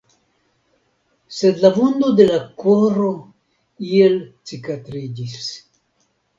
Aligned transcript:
Sed 1.39 1.61
la 1.65 1.71
vundo 1.75 2.09
de 2.21 2.27
la 2.31 2.41
koro 2.65 3.13
iel 3.93 4.21
cikatriĝis. 4.49 5.55